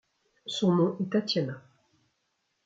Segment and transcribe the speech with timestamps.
[0.47, 1.61] Son nom est Tatiana.